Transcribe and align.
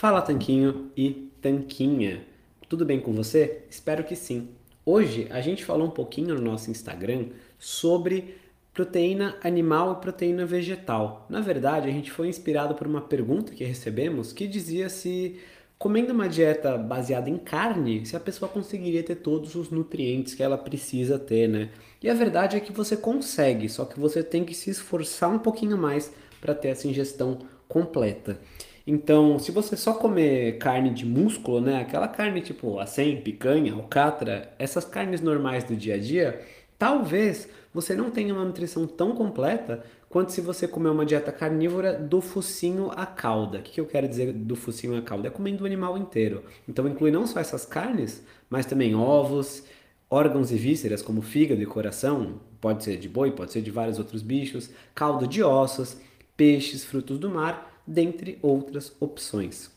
Fala 0.00 0.22
Tanquinho 0.22 0.90
e 0.96 1.30
Tanquinha. 1.42 2.24
Tudo 2.70 2.86
bem 2.86 2.98
com 2.98 3.12
você? 3.12 3.64
Espero 3.68 4.02
que 4.02 4.16
sim. 4.16 4.48
Hoje 4.82 5.26
a 5.28 5.42
gente 5.42 5.62
falou 5.62 5.88
um 5.88 5.90
pouquinho 5.90 6.34
no 6.36 6.40
nosso 6.40 6.70
Instagram 6.70 7.26
sobre 7.58 8.34
proteína 8.72 9.36
animal 9.44 9.92
e 9.92 10.00
proteína 10.00 10.46
vegetal. 10.46 11.26
Na 11.28 11.42
verdade, 11.42 11.86
a 11.86 11.92
gente 11.92 12.10
foi 12.10 12.28
inspirado 12.28 12.74
por 12.74 12.86
uma 12.86 13.02
pergunta 13.02 13.52
que 13.52 13.62
recebemos 13.62 14.32
que 14.32 14.46
dizia 14.46 14.88
se 14.88 15.38
comendo 15.78 16.14
uma 16.14 16.30
dieta 16.30 16.78
baseada 16.78 17.28
em 17.28 17.36
carne, 17.36 18.06
se 18.06 18.16
a 18.16 18.20
pessoa 18.20 18.50
conseguiria 18.50 19.02
ter 19.02 19.16
todos 19.16 19.54
os 19.54 19.68
nutrientes 19.68 20.32
que 20.32 20.42
ela 20.42 20.56
precisa 20.56 21.18
ter, 21.18 21.46
né? 21.46 21.68
E 22.02 22.08
a 22.08 22.14
verdade 22.14 22.56
é 22.56 22.60
que 22.60 22.72
você 22.72 22.96
consegue, 22.96 23.68
só 23.68 23.84
que 23.84 24.00
você 24.00 24.22
tem 24.22 24.46
que 24.46 24.54
se 24.54 24.70
esforçar 24.70 25.28
um 25.28 25.38
pouquinho 25.38 25.76
mais 25.76 26.10
para 26.40 26.54
ter 26.54 26.68
essa 26.68 26.88
ingestão 26.88 27.40
completa. 27.68 28.40
Então, 28.86 29.38
se 29.38 29.52
você 29.52 29.76
só 29.76 29.94
comer 29.94 30.58
carne 30.58 30.90
de 30.90 31.04
músculo, 31.04 31.60
né, 31.60 31.80
aquela 31.80 32.08
carne 32.08 32.40
tipo 32.40 32.78
acém, 32.78 33.20
picanha, 33.20 33.74
alcatra, 33.74 34.52
essas 34.58 34.84
carnes 34.84 35.20
normais 35.20 35.64
do 35.64 35.76
dia 35.76 35.94
a 35.94 35.98
dia, 35.98 36.40
talvez 36.78 37.48
você 37.72 37.94
não 37.94 38.10
tenha 38.10 38.34
uma 38.34 38.44
nutrição 38.44 38.86
tão 38.86 39.14
completa 39.14 39.84
quanto 40.08 40.32
se 40.32 40.40
você 40.40 40.66
comer 40.66 40.88
uma 40.88 41.06
dieta 41.06 41.30
carnívora 41.30 41.92
do 41.92 42.20
focinho 42.20 42.90
à 42.90 43.06
cauda. 43.06 43.58
O 43.58 43.62
que 43.62 43.80
eu 43.80 43.86
quero 43.86 44.08
dizer 44.08 44.32
do 44.32 44.56
focinho 44.56 44.96
à 44.96 45.02
cauda? 45.02 45.28
É 45.28 45.30
comendo 45.30 45.62
o 45.62 45.66
animal 45.66 45.96
inteiro. 45.96 46.42
Então 46.68 46.88
inclui 46.88 47.12
não 47.12 47.26
só 47.26 47.38
essas 47.38 47.64
carnes, 47.64 48.24
mas 48.48 48.66
também 48.66 48.94
ovos, 48.94 49.62
órgãos 50.10 50.50
e 50.50 50.56
vísceras 50.56 51.00
como 51.00 51.22
fígado 51.22 51.62
e 51.62 51.66
coração, 51.66 52.40
pode 52.60 52.82
ser 52.82 52.96
de 52.96 53.08
boi, 53.08 53.30
pode 53.30 53.52
ser 53.52 53.62
de 53.62 53.70
vários 53.70 53.98
outros 53.98 54.22
bichos, 54.22 54.70
caldo 54.92 55.28
de 55.28 55.42
ossos, 55.42 55.96
peixes, 56.36 56.84
frutos 56.84 57.18
do 57.18 57.30
mar, 57.30 57.69
dentre 57.90 58.38
outras 58.40 58.94
opções. 59.00 59.70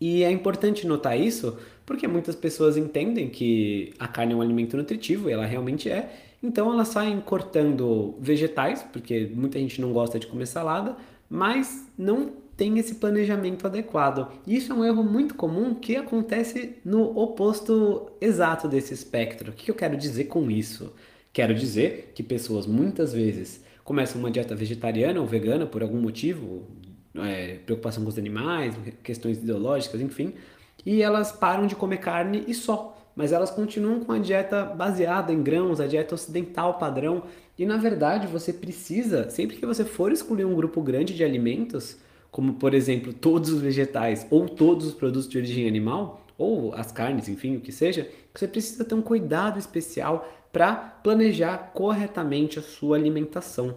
E 0.00 0.24
é 0.24 0.30
importante 0.30 0.86
notar 0.86 1.18
isso 1.18 1.56
porque 1.86 2.08
muitas 2.08 2.34
pessoas 2.34 2.76
entendem 2.76 3.30
que 3.30 3.94
a 3.98 4.08
carne 4.08 4.32
é 4.32 4.36
um 4.36 4.42
alimento 4.42 4.76
nutritivo, 4.76 5.30
e 5.30 5.32
ela 5.32 5.46
realmente 5.46 5.88
é, 5.88 6.12
então 6.42 6.72
elas 6.72 6.88
saem 6.88 7.20
cortando 7.20 8.16
vegetais, 8.20 8.82
porque 8.92 9.30
muita 9.32 9.58
gente 9.58 9.80
não 9.80 9.92
gosta 9.92 10.18
de 10.18 10.26
comer 10.26 10.46
salada, 10.46 10.96
mas 11.30 11.86
não 11.96 12.32
tem 12.56 12.78
esse 12.78 12.96
planejamento 12.96 13.66
adequado. 13.66 14.32
Isso 14.46 14.72
é 14.72 14.74
um 14.74 14.84
erro 14.84 15.04
muito 15.04 15.34
comum 15.34 15.74
que 15.74 15.94
acontece 15.94 16.76
no 16.84 17.16
oposto 17.16 18.10
exato 18.20 18.66
desse 18.66 18.92
espectro. 18.92 19.52
O 19.52 19.54
que 19.54 19.70
eu 19.70 19.74
quero 19.74 19.96
dizer 19.96 20.24
com 20.24 20.50
isso? 20.50 20.92
Quero 21.32 21.54
dizer 21.54 22.12
que 22.14 22.22
pessoas 22.22 22.66
muitas 22.66 23.12
vezes 23.12 23.62
começam 23.84 24.18
uma 24.18 24.30
dieta 24.30 24.56
vegetariana 24.56 25.20
ou 25.20 25.26
vegana 25.26 25.66
por 25.66 25.82
algum 25.82 26.00
motivo, 26.00 26.64
é, 27.24 27.58
preocupação 27.64 28.02
com 28.02 28.08
os 28.08 28.18
animais, 28.18 28.74
questões 29.02 29.38
ideológicas, 29.38 30.00
enfim, 30.00 30.34
e 30.84 31.02
elas 31.02 31.32
param 31.32 31.66
de 31.66 31.74
comer 31.74 31.98
carne 31.98 32.44
e 32.46 32.54
só 32.54 32.96
mas 33.16 33.32
elas 33.32 33.50
continuam 33.50 34.00
com 34.00 34.12
a 34.12 34.18
dieta 34.18 34.62
baseada 34.62 35.32
em 35.32 35.42
grãos, 35.42 35.80
a 35.80 35.86
dieta 35.86 36.14
ocidental 36.14 36.74
padrão. 36.74 37.22
E 37.58 37.64
na 37.64 37.78
verdade, 37.78 38.26
você 38.26 38.52
precisa, 38.52 39.30
sempre 39.30 39.56
que 39.56 39.64
você 39.64 39.86
for 39.86 40.12
escolher 40.12 40.44
um 40.44 40.54
grupo 40.54 40.82
grande 40.82 41.14
de 41.14 41.24
alimentos, 41.24 41.96
como 42.30 42.52
por 42.52 42.74
exemplo 42.74 43.14
todos 43.14 43.48
os 43.48 43.62
vegetais 43.62 44.26
ou 44.30 44.46
todos 44.46 44.86
os 44.86 44.92
produtos 44.92 45.26
de 45.26 45.38
origem 45.38 45.66
animal, 45.66 46.20
ou 46.36 46.74
as 46.74 46.92
carnes, 46.92 47.30
enfim, 47.30 47.56
o 47.56 47.60
que 47.60 47.72
seja, 47.72 48.06
você 48.34 48.46
precisa 48.46 48.84
ter 48.84 48.94
um 48.94 49.00
cuidado 49.00 49.58
especial 49.58 50.30
para 50.52 50.74
planejar 50.74 51.70
corretamente 51.72 52.58
a 52.58 52.62
sua 52.62 52.98
alimentação. 52.98 53.76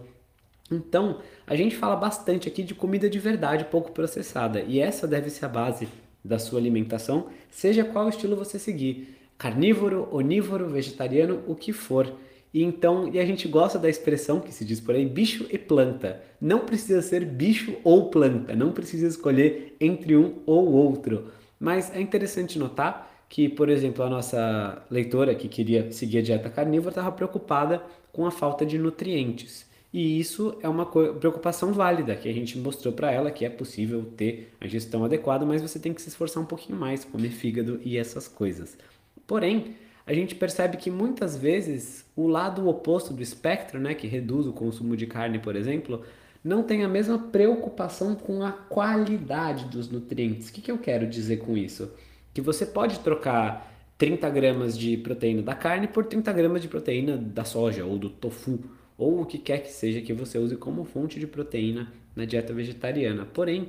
Então, 0.70 1.20
a 1.46 1.56
gente 1.56 1.76
fala 1.76 1.96
bastante 1.96 2.46
aqui 2.46 2.62
de 2.62 2.74
comida 2.74 3.10
de 3.10 3.18
verdade 3.18 3.64
pouco 3.64 3.90
processada, 3.90 4.60
e 4.60 4.78
essa 4.78 5.06
deve 5.06 5.28
ser 5.28 5.46
a 5.46 5.48
base 5.48 5.88
da 6.24 6.38
sua 6.38 6.60
alimentação, 6.60 7.26
seja 7.50 7.84
qual 7.84 8.08
estilo 8.08 8.36
você 8.36 8.58
seguir 8.58 9.16
carnívoro, 9.36 10.06
onívoro, 10.12 10.68
vegetariano, 10.68 11.42
o 11.46 11.54
que 11.54 11.72
for. 11.72 12.12
E 12.52 12.62
então, 12.62 13.08
e 13.08 13.18
a 13.18 13.24
gente 13.24 13.48
gosta 13.48 13.78
da 13.78 13.88
expressão 13.88 14.38
que 14.38 14.52
se 14.52 14.64
diz 14.64 14.80
por 14.80 14.94
aí, 14.94 15.06
bicho 15.06 15.46
e 15.50 15.56
planta. 15.56 16.22
Não 16.40 16.60
precisa 16.60 17.00
ser 17.00 17.24
bicho 17.24 17.76
ou 17.82 18.10
planta, 18.10 18.54
não 18.54 18.72
precisa 18.72 19.06
escolher 19.06 19.76
entre 19.80 20.14
um 20.14 20.42
ou 20.44 20.70
outro. 20.70 21.28
Mas 21.58 21.94
é 21.94 22.00
interessante 22.00 22.58
notar 22.58 23.24
que, 23.30 23.48
por 23.48 23.68
exemplo, 23.68 24.04
a 24.04 24.10
nossa 24.10 24.84
leitora 24.90 25.34
que 25.34 25.48
queria 25.48 25.90
seguir 25.92 26.18
a 26.18 26.22
dieta 26.22 26.50
carnívora 26.50 26.90
estava 26.90 27.12
preocupada 27.12 27.82
com 28.12 28.26
a 28.26 28.30
falta 28.30 28.66
de 28.66 28.76
nutrientes. 28.76 29.69
E 29.92 30.20
isso 30.20 30.56
é 30.62 30.68
uma 30.68 30.86
preocupação 30.86 31.72
válida 31.72 32.14
que 32.14 32.28
a 32.28 32.32
gente 32.32 32.56
mostrou 32.56 32.94
para 32.94 33.10
ela 33.10 33.30
que 33.30 33.44
é 33.44 33.50
possível 33.50 34.04
ter 34.16 34.52
a 34.60 34.66
gestão 34.66 35.04
adequada, 35.04 35.44
mas 35.44 35.62
você 35.62 35.80
tem 35.80 35.92
que 35.92 36.00
se 36.00 36.08
esforçar 36.08 36.42
um 36.42 36.46
pouquinho 36.46 36.78
mais, 36.78 37.04
comer 37.04 37.30
fígado 37.30 37.80
e 37.84 37.96
essas 37.96 38.28
coisas. 38.28 38.78
Porém, 39.26 39.74
a 40.06 40.14
gente 40.14 40.34
percebe 40.34 40.76
que 40.76 40.90
muitas 40.90 41.36
vezes 41.36 42.04
o 42.14 42.28
lado 42.28 42.68
oposto 42.68 43.12
do 43.12 43.22
espectro, 43.22 43.80
né, 43.80 43.94
que 43.94 44.06
reduz 44.06 44.46
o 44.46 44.52
consumo 44.52 44.96
de 44.96 45.06
carne, 45.06 45.38
por 45.38 45.56
exemplo, 45.56 46.02
não 46.42 46.62
tem 46.62 46.84
a 46.84 46.88
mesma 46.88 47.18
preocupação 47.18 48.14
com 48.14 48.42
a 48.42 48.52
qualidade 48.52 49.66
dos 49.66 49.90
nutrientes. 49.90 50.48
O 50.48 50.52
que, 50.52 50.62
que 50.62 50.70
eu 50.70 50.78
quero 50.78 51.06
dizer 51.06 51.38
com 51.38 51.56
isso? 51.56 51.92
Que 52.32 52.40
você 52.40 52.64
pode 52.64 53.00
trocar 53.00 53.70
30 53.98 54.30
gramas 54.30 54.78
de 54.78 54.96
proteína 54.96 55.42
da 55.42 55.54
carne 55.54 55.86
por 55.86 56.06
30 56.06 56.32
gramas 56.32 56.62
de 56.62 56.68
proteína 56.68 57.16
da 57.16 57.44
soja 57.44 57.84
ou 57.84 57.98
do 57.98 58.08
tofu, 58.08 58.58
ou 59.00 59.22
o 59.22 59.26
que 59.26 59.38
quer 59.38 59.60
que 59.60 59.72
seja 59.72 60.02
que 60.02 60.12
você 60.12 60.38
use 60.38 60.54
como 60.56 60.84
fonte 60.84 61.18
de 61.18 61.26
proteína 61.26 61.90
na 62.14 62.26
dieta 62.26 62.52
vegetariana. 62.52 63.24
Porém, 63.24 63.68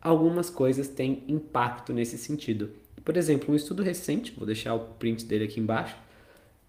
algumas 0.00 0.48
coisas 0.48 0.88
têm 0.88 1.22
impacto 1.28 1.92
nesse 1.92 2.16
sentido. 2.16 2.70
Por 3.04 3.18
exemplo, 3.18 3.52
um 3.52 3.54
estudo 3.54 3.82
recente, 3.82 4.32
vou 4.34 4.46
deixar 4.46 4.74
o 4.74 4.80
print 4.80 5.26
dele 5.26 5.44
aqui 5.44 5.60
embaixo, 5.60 5.94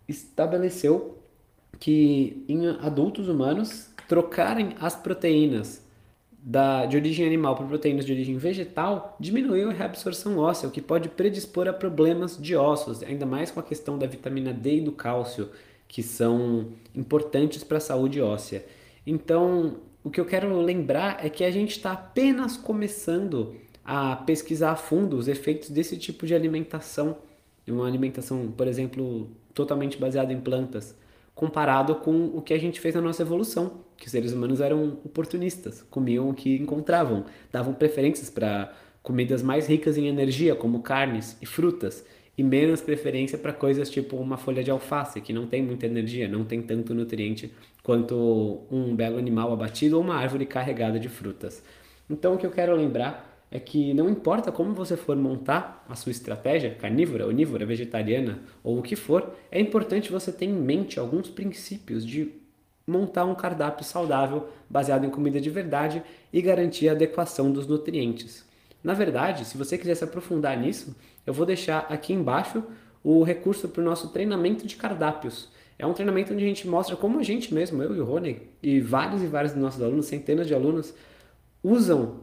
estabeleceu 0.05 1.17
que 1.79 2.43
em 2.49 2.67
adultos 2.67 3.29
humanos 3.29 3.89
trocarem 4.07 4.75
as 4.81 4.95
proteínas 4.95 5.81
da, 6.31 6.85
de 6.85 6.97
origem 6.97 7.25
animal 7.25 7.55
por 7.55 7.67
proteínas 7.67 8.05
de 8.05 8.11
origem 8.11 8.37
vegetal 8.37 9.15
diminuiu 9.19 9.69
a 9.69 9.73
reabsorção 9.73 10.37
óssea, 10.37 10.67
o 10.67 10.71
que 10.71 10.81
pode 10.81 11.07
predispor 11.09 11.67
a 11.67 11.73
problemas 11.73 12.37
de 12.37 12.55
ossos, 12.55 13.01
ainda 13.01 13.25
mais 13.25 13.49
com 13.49 13.59
a 13.59 13.63
questão 13.63 13.97
da 13.97 14.07
vitamina 14.07 14.53
D 14.53 14.77
e 14.77 14.81
do 14.81 14.91
cálcio, 14.91 15.49
que 15.87 16.03
são 16.03 16.67
importantes 16.95 17.63
para 17.63 17.77
a 17.77 17.81
saúde 17.81 18.21
óssea. 18.21 18.65
Então, 19.05 19.77
o 20.03 20.09
que 20.09 20.19
eu 20.19 20.25
quero 20.25 20.59
lembrar 20.61 21.25
é 21.25 21.29
que 21.29 21.43
a 21.43 21.51
gente 21.51 21.71
está 21.71 21.93
apenas 21.93 22.57
começando 22.57 23.55
a 23.83 24.15
pesquisar 24.17 24.71
a 24.71 24.75
fundo 24.75 25.15
os 25.17 25.27
efeitos 25.27 25.69
desse 25.69 25.97
tipo 25.97 26.25
de 26.25 26.35
alimentação, 26.35 27.17
uma 27.67 27.87
alimentação, 27.87 28.51
por 28.51 28.67
exemplo, 28.67 29.29
totalmente 29.53 29.97
baseada 29.97 30.31
em 30.31 30.39
plantas, 30.39 30.95
comparado 31.33 31.95
com 31.95 32.25
o 32.27 32.41
que 32.41 32.53
a 32.53 32.59
gente 32.59 32.79
fez 32.79 32.95
na 32.95 33.01
nossa 33.01 33.21
evolução, 33.21 33.81
que 33.95 34.05
os 34.05 34.11
seres 34.11 34.33
humanos 34.33 34.59
eram 34.59 34.97
oportunistas, 35.05 35.83
comiam 35.89 36.29
o 36.29 36.33
que 36.33 36.55
encontravam, 36.55 37.25
davam 37.51 37.73
preferências 37.73 38.29
para 38.29 38.73
comidas 39.01 39.41
mais 39.41 39.67
ricas 39.67 39.97
em 39.97 40.07
energia, 40.07 40.55
como 40.55 40.81
carnes 40.81 41.37
e 41.41 41.45
frutas, 41.45 42.03
e 42.37 42.43
menos 42.43 42.81
preferência 42.81 43.37
para 43.37 43.51
coisas 43.51 43.89
tipo 43.89 44.15
uma 44.15 44.37
folha 44.37 44.63
de 44.63 44.69
alface, 44.69 45.19
que 45.21 45.33
não 45.33 45.47
tem 45.47 45.63
muita 45.63 45.87
energia, 45.87 46.27
não 46.27 46.45
tem 46.45 46.61
tanto 46.61 46.93
nutriente 46.93 47.51
quanto 47.81 48.61
um 48.69 48.95
belo 48.95 49.17
animal 49.17 49.51
abatido 49.51 49.97
ou 49.97 50.03
uma 50.03 50.15
árvore 50.15 50.45
carregada 50.45 50.99
de 50.99 51.09
frutas. 51.09 51.63
Então, 52.09 52.35
o 52.35 52.37
que 52.37 52.45
eu 52.45 52.51
quero 52.51 52.75
lembrar 52.75 53.27
é 53.49 53.59
que 53.59 53.93
não 53.93 54.09
importa 54.09 54.51
como 54.51 54.73
você 54.73 54.95
for 54.95 55.15
montar 55.15 55.85
a 55.89 55.95
sua 55.95 56.11
estratégia, 56.11 56.75
carnívora, 56.75 57.25
onívora, 57.25 57.65
vegetariana 57.65 58.39
ou 58.63 58.79
o 58.79 58.81
que 58.81 58.95
for, 58.95 59.33
é 59.49 59.59
importante 59.59 60.11
você 60.11 60.31
ter 60.31 60.45
em 60.45 60.53
mente 60.53 60.99
alguns 60.99 61.29
princípios 61.29 62.05
de 62.05 62.33
montar 62.85 63.25
um 63.25 63.35
cardápio 63.35 63.83
saudável 63.83 64.49
baseado 64.69 65.05
em 65.05 65.09
comida 65.09 65.41
de 65.41 65.49
verdade 65.49 66.03
e 66.31 66.41
garantir 66.41 66.87
a 66.89 66.91
adequação 66.91 67.51
dos 67.51 67.67
nutrientes. 67.67 68.45
Na 68.87 68.93
verdade, 68.93 69.43
se 69.43 69.57
você 69.57 69.77
quiser 69.77 69.95
se 69.95 70.05
aprofundar 70.05 70.57
nisso, 70.57 70.95
eu 71.25 71.33
vou 71.33 71.45
deixar 71.45 71.79
aqui 71.89 72.13
embaixo 72.13 72.63
o 73.03 73.21
recurso 73.21 73.67
para 73.67 73.81
o 73.81 73.83
nosso 73.83 74.07
treinamento 74.13 74.65
de 74.65 74.77
cardápios. 74.77 75.49
É 75.77 75.85
um 75.85 75.91
treinamento 75.91 76.33
onde 76.33 76.45
a 76.45 76.47
gente 76.47 76.65
mostra 76.65 76.95
como 76.95 77.19
a 77.19 77.21
gente 77.21 77.53
mesmo, 77.53 77.83
eu 77.83 77.93
e 77.93 77.99
o 77.99 78.05
Rony, 78.05 78.43
e 78.63 78.79
vários 78.79 79.21
e 79.21 79.25
vários 79.25 79.51
dos 79.51 79.61
nossos 79.61 79.81
alunos, 79.83 80.05
centenas 80.05 80.47
de 80.47 80.55
alunos, 80.55 80.93
usam 81.61 82.21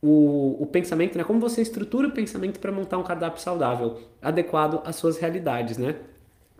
o, 0.00 0.56
o 0.62 0.66
pensamento, 0.72 1.18
né? 1.18 1.22
Como 1.22 1.38
você 1.38 1.60
estrutura 1.60 2.08
o 2.08 2.12
pensamento 2.12 2.60
para 2.60 2.72
montar 2.72 2.96
um 2.96 3.02
cardápio 3.02 3.42
saudável, 3.42 4.00
adequado 4.22 4.80
às 4.86 4.96
suas 4.96 5.18
realidades, 5.18 5.76
né? 5.76 5.96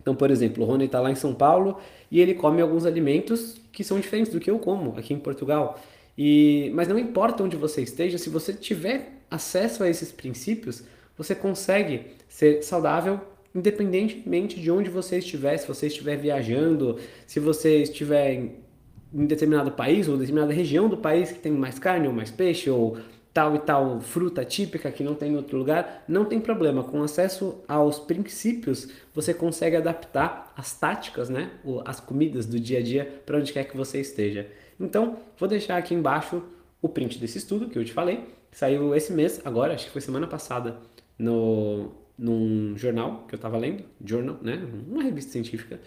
Então, 0.02 0.14
por 0.14 0.30
exemplo, 0.30 0.62
o 0.64 0.66
Rony 0.66 0.84
está 0.84 1.00
lá 1.00 1.10
em 1.10 1.14
São 1.14 1.32
Paulo 1.32 1.78
e 2.10 2.20
ele 2.20 2.34
come 2.34 2.60
alguns 2.60 2.84
alimentos 2.84 3.58
que 3.72 3.82
são 3.82 3.98
diferentes 3.98 4.30
do 4.30 4.38
que 4.38 4.50
eu 4.50 4.58
como 4.58 4.98
aqui 4.98 5.14
em 5.14 5.18
Portugal. 5.18 5.80
E, 6.22 6.70
mas 6.74 6.86
não 6.86 6.98
importa 6.98 7.42
onde 7.42 7.56
você 7.56 7.80
esteja, 7.80 8.18
se 8.18 8.28
você 8.28 8.52
tiver 8.52 9.22
acesso 9.30 9.82
a 9.82 9.88
esses 9.88 10.12
princípios, 10.12 10.84
você 11.16 11.34
consegue 11.34 12.08
ser 12.28 12.62
saudável 12.62 13.18
independentemente 13.54 14.60
de 14.60 14.70
onde 14.70 14.90
você 14.90 15.16
estiver, 15.16 15.56
se 15.56 15.66
você 15.66 15.86
estiver 15.86 16.18
viajando, 16.18 16.98
se 17.26 17.40
você 17.40 17.84
estiver 17.84 18.34
em, 18.34 19.26
determinado 19.26 19.72
país 19.72 20.08
ou 20.08 20.18
determinada 20.18 20.52
região 20.52 20.90
do 20.90 20.98
país 20.98 21.32
que 21.32 21.38
tem 21.38 21.52
mais 21.52 21.78
carne 21.78 22.06
ou 22.06 22.12
mais 22.12 22.30
peixe 22.30 22.68
ou 22.68 22.98
tal 23.32 23.54
e 23.54 23.58
tal 23.60 24.00
fruta 24.00 24.44
típica 24.44 24.90
que 24.90 25.04
não 25.04 25.14
tem 25.14 25.32
em 25.32 25.36
outro 25.36 25.56
lugar, 25.56 26.04
não 26.08 26.24
tem 26.24 26.40
problema. 26.40 26.82
Com 26.82 27.02
acesso 27.02 27.62
aos 27.68 27.98
princípios, 27.98 28.88
você 29.14 29.32
consegue 29.32 29.76
adaptar 29.76 30.52
as 30.56 30.72
táticas, 30.78 31.28
né, 31.28 31.50
as 31.84 32.00
comidas 32.00 32.46
do 32.46 32.58
dia 32.58 32.78
a 32.78 32.82
dia 32.82 33.22
para 33.24 33.38
onde 33.38 33.52
quer 33.52 33.64
que 33.64 33.76
você 33.76 34.00
esteja. 34.00 34.48
Então, 34.78 35.18
vou 35.38 35.48
deixar 35.48 35.76
aqui 35.76 35.94
embaixo 35.94 36.42
o 36.82 36.88
print 36.88 37.18
desse 37.18 37.38
estudo 37.38 37.68
que 37.68 37.78
eu 37.78 37.84
te 37.84 37.92
falei. 37.92 38.24
Saiu 38.50 38.94
esse 38.94 39.12
mês, 39.12 39.40
agora, 39.44 39.74
acho 39.74 39.86
que 39.86 39.92
foi 39.92 40.00
semana 40.00 40.26
passada, 40.26 40.78
no, 41.18 41.92
num 42.18 42.76
jornal 42.76 43.26
que 43.28 43.34
eu 43.34 43.36
estava 43.36 43.56
lendo, 43.58 43.84
journal, 44.04 44.38
né, 44.42 44.60
uma 44.88 45.02
revista 45.02 45.30
científica. 45.30 45.78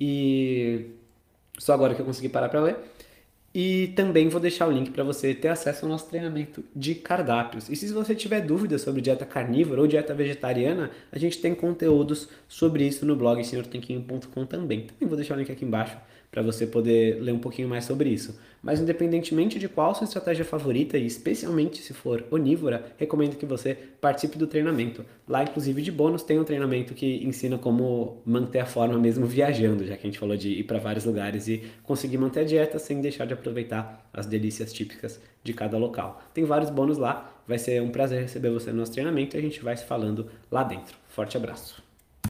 E 0.00 0.90
só 1.58 1.72
agora 1.72 1.94
que 1.94 2.00
eu 2.00 2.06
consegui 2.06 2.28
parar 2.28 2.48
para 2.48 2.60
ler. 2.60 2.76
E 3.54 3.92
também 3.94 4.28
vou 4.28 4.40
deixar 4.40 4.66
o 4.66 4.72
link 4.72 4.90
para 4.90 5.04
você 5.04 5.32
ter 5.32 5.46
acesso 5.46 5.84
ao 5.84 5.88
nosso 5.88 6.08
treinamento 6.08 6.64
de 6.74 6.94
cardápios. 6.96 7.68
E 7.68 7.76
se 7.76 7.92
você 7.92 8.12
tiver 8.12 8.40
dúvidas 8.40 8.82
sobre 8.82 9.00
dieta 9.00 9.24
carnívora 9.24 9.80
ou 9.80 9.86
dieta 9.86 10.12
vegetariana, 10.12 10.90
a 11.12 11.18
gente 11.18 11.38
tem 11.38 11.54
conteúdos 11.54 12.28
sobre 12.48 12.84
isso 12.84 13.06
no 13.06 13.14
blog 13.14 13.44
senhortanquinho.com 13.44 14.44
também. 14.44 14.80
Também 14.80 15.08
vou 15.08 15.16
deixar 15.16 15.36
o 15.36 15.38
link 15.38 15.52
aqui 15.52 15.64
embaixo 15.64 15.96
para 16.32 16.42
você 16.42 16.66
poder 16.66 17.22
ler 17.22 17.30
um 17.30 17.38
pouquinho 17.38 17.68
mais 17.68 17.84
sobre 17.84 18.08
isso. 18.08 18.36
Mas 18.64 18.80
independentemente 18.80 19.58
de 19.58 19.68
qual 19.68 19.94
sua 19.94 20.06
estratégia 20.06 20.44
favorita 20.44 20.96
e 20.96 21.04
especialmente 21.04 21.82
se 21.82 21.92
for 21.92 22.24
onívora, 22.30 22.86
recomendo 22.96 23.36
que 23.36 23.44
você 23.44 23.76
participe 24.00 24.38
do 24.38 24.46
treinamento. 24.46 25.04
Lá, 25.28 25.42
inclusive, 25.42 25.82
de 25.82 25.92
bônus 25.92 26.22
tem 26.22 26.40
um 26.40 26.44
treinamento 26.44 26.94
que 26.94 27.22
ensina 27.22 27.58
como 27.58 28.22
manter 28.24 28.60
a 28.60 28.66
forma 28.66 28.98
mesmo 28.98 29.26
viajando, 29.26 29.86
já 29.86 29.98
que 29.98 30.06
a 30.06 30.10
gente 30.10 30.18
falou 30.18 30.34
de 30.34 30.48
ir 30.48 30.64
para 30.64 30.78
vários 30.78 31.04
lugares 31.04 31.46
e 31.46 31.62
conseguir 31.82 32.16
manter 32.16 32.40
a 32.40 32.44
dieta 32.44 32.78
sem 32.78 33.02
deixar 33.02 33.26
de 33.26 33.34
aproveitar 33.34 34.08
as 34.10 34.24
delícias 34.24 34.72
típicas 34.72 35.20
de 35.42 35.52
cada 35.52 35.76
local. 35.76 36.22
Tem 36.32 36.44
vários 36.44 36.70
bônus 36.70 36.96
lá, 36.96 37.42
vai 37.46 37.58
ser 37.58 37.82
um 37.82 37.90
prazer 37.90 38.22
receber 38.22 38.48
você 38.48 38.72
no 38.72 38.78
nosso 38.78 38.92
treinamento 38.92 39.36
e 39.36 39.38
a 39.38 39.42
gente 39.42 39.62
vai 39.62 39.76
se 39.76 39.84
falando 39.84 40.30
lá 40.50 40.64
dentro. 40.64 40.96
Forte 41.08 41.36
abraço! 41.36 41.83